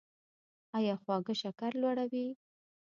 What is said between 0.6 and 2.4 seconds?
ایا خواږه شکر لوړوي؟